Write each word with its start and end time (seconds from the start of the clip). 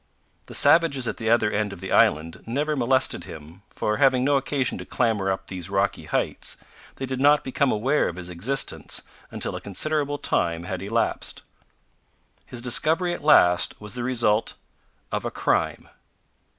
The 0.47 0.55
savages 0.55 1.07
at 1.07 1.17
the 1.17 1.29
other 1.29 1.51
end 1.51 1.71
of 1.71 1.79
the 1.79 1.91
island 1.91 2.41
never 2.47 2.75
molested 2.75 3.25
him, 3.25 3.61
for, 3.69 3.97
having 3.97 4.23
no 4.25 4.35
occasion 4.35 4.79
to 4.79 4.83
clamber 4.85 5.31
up 5.31 5.45
these 5.45 5.69
rocky 5.69 6.05
heights, 6.05 6.57
they 6.95 7.05
did 7.05 7.19
not 7.19 7.43
become 7.43 7.71
aware 7.71 8.07
of 8.09 8.15
his 8.15 8.31
existence 8.31 9.03
until 9.29 9.55
a 9.55 9.61
considerable 9.61 10.17
time 10.17 10.63
had 10.63 10.81
elapsed. 10.81 11.43
His 12.47 12.63
discovery 12.63 13.13
at 13.13 13.23
last 13.23 13.79
was 13.79 13.93
the 13.93 14.01
result 14.01 14.55
of 15.11 15.23
a 15.23 15.29
crime. 15.29 15.87